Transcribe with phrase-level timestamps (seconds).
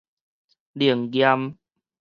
[0.73, 1.57] 靈驗